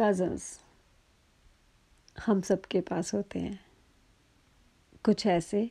[0.00, 0.60] Cousins
[2.26, 3.60] हम सबके पास होते हैं।
[5.04, 5.70] कुछ ऐसे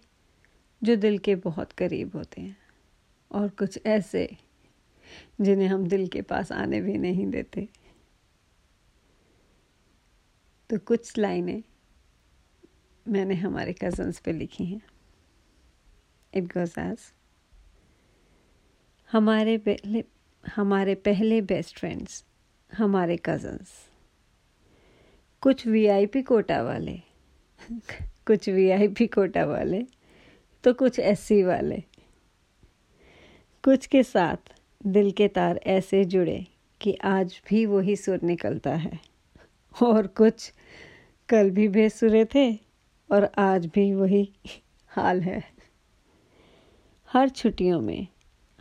[0.83, 2.57] जो दिल के बहुत करीब होते हैं
[3.31, 4.37] और कुछ ऐसे
[5.41, 7.67] जिन्हें हम दिल के पास आने भी नहीं देते।
[10.69, 11.63] तो कुछ लाइनें
[13.07, 14.81] मैंने हमारे कज़न्स पे लिखी हैं।
[16.33, 17.11] इट गोज एज
[19.11, 20.03] हमारे पहले
[20.55, 22.25] हमारे पहले बेस्ट फ्रेंड्स
[22.77, 23.88] हमारे कज़न्स
[25.43, 26.93] कुछ वीआईपी कोटा वाले,
[28.27, 29.81] कुछ वीआईपी कोटा वाले
[30.63, 31.83] तो कुछ एससी वाले।
[33.63, 34.51] कुछ के साथ
[34.85, 36.45] दिल के तार ऐसे जुड़े
[36.81, 38.99] कि आज भी वही सुर निकलता है।
[39.75, 40.51] और कुछ
[41.29, 42.51] कल भी बेसुरे थे
[43.09, 44.27] और आज भी वही
[44.91, 45.41] हाल है।
[47.09, 48.07] हर छुट्टियों में,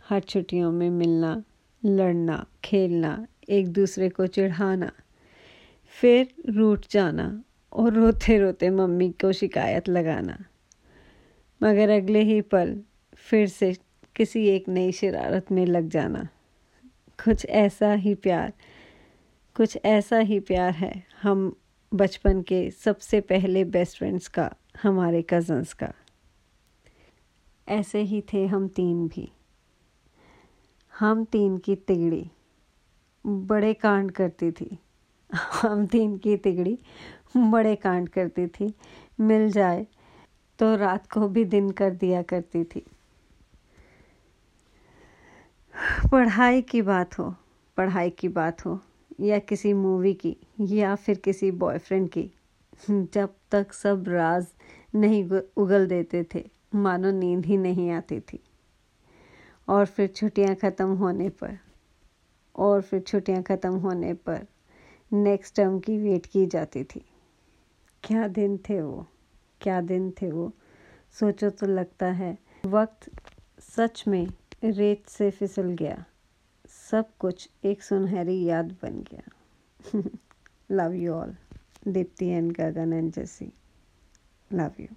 [0.03, 1.43] हर छुट्टियों में मिलना,
[1.83, 4.91] लड़ना, खेलना, एक दूसरे को चिढ़ाना
[5.89, 7.43] फिर रूठ जाना
[7.73, 10.37] और रोते रोते मम्मी को शिकायत लगाना।
[11.63, 12.81] मगर अगले ही पल
[13.15, 13.77] फिर से
[14.15, 16.27] किसी एक नई शरारत में लग जाना।
[17.25, 18.53] कुछ ऐसा ही प्यार,
[19.55, 21.55] कुछ ऐसा ही प्यार है हम
[21.93, 25.93] बचपन के सबसे पहले बेस्ट फ्रेंड्स का, हमारे कज़न्स का।
[27.67, 29.31] ऐसे ही थे हम तीन भी।
[30.99, 32.31] हम तीन की तिगड़ी,
[33.25, 34.77] बड़े कांड करती थी।
[35.29, 36.77] हम तीन की तिगड़ी
[37.37, 38.73] बड़े कांड करती थी,
[39.19, 39.85] मिल जाए
[40.59, 42.85] तो रात को भी दिन कर दिया करती थी।
[46.11, 47.33] पढ़ाई की बात हो,
[47.77, 48.79] पढ़ाई की बात हो,
[49.19, 52.29] या किसी मूवी की, या फिर किसी बॉयफ्रेंड की,
[52.89, 54.47] जब तक सब राज
[54.95, 55.23] नहीं
[55.57, 56.43] उगल देते थे,
[56.75, 58.39] मानो नींद ही नहीं आती थी।
[59.67, 61.57] और फिर छुट्टियाँ ख़त्म होने पर,
[62.55, 64.45] और फिर छुट्टियाँ ख़त्म होने पर
[65.11, 67.03] नेक्स्ट टर्म की वेट की जाती थी।
[68.03, 69.05] क्या दिन थे वो?
[69.61, 70.51] क्या दिन थे वो?
[71.19, 73.09] सोचो तो लगता है, वक्त
[73.59, 74.27] सच में
[74.63, 76.03] रेत से फिसल गया।
[76.89, 80.01] सब कुछ एक सुनहरी याद बन गया।
[80.71, 81.35] Love you all
[81.87, 83.51] Deepti and Gagan and जैसी
[84.51, 84.87] लव यू